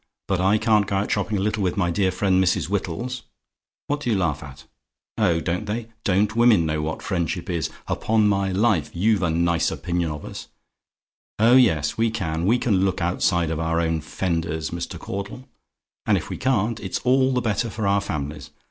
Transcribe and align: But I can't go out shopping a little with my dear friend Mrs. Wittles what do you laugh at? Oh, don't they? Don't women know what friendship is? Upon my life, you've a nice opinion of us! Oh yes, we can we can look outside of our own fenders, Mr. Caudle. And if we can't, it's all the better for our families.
But 0.27 0.41
I 0.41 0.57
can't 0.57 0.87
go 0.87 0.95
out 0.95 1.11
shopping 1.11 1.37
a 1.37 1.41
little 1.41 1.61
with 1.61 1.77
my 1.77 1.91
dear 1.91 2.09
friend 2.11 2.43
Mrs. 2.43 2.69
Wittles 2.71 3.21
what 3.85 3.99
do 3.99 4.09
you 4.09 4.17
laugh 4.17 4.41
at? 4.41 4.63
Oh, 5.15 5.39
don't 5.39 5.67
they? 5.67 5.89
Don't 6.03 6.35
women 6.35 6.65
know 6.65 6.81
what 6.81 7.03
friendship 7.03 7.51
is? 7.51 7.69
Upon 7.87 8.27
my 8.27 8.51
life, 8.51 8.89
you've 8.95 9.21
a 9.21 9.29
nice 9.29 9.69
opinion 9.69 10.09
of 10.09 10.25
us! 10.25 10.47
Oh 11.37 11.55
yes, 11.55 11.99
we 11.99 12.09
can 12.09 12.47
we 12.47 12.57
can 12.57 12.83
look 12.83 12.99
outside 12.99 13.51
of 13.51 13.59
our 13.59 13.79
own 13.79 14.01
fenders, 14.01 14.71
Mr. 14.71 14.97
Caudle. 14.97 15.47
And 16.07 16.17
if 16.17 16.31
we 16.31 16.37
can't, 16.37 16.79
it's 16.79 16.97
all 17.03 17.31
the 17.35 17.39
better 17.41 17.69
for 17.69 17.85
our 17.85 18.01
families. 18.01 18.49